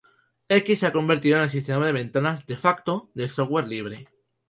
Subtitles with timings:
[0.49, 4.05] X se ha convertido en el sistema de ventanas "de facto" del software libre.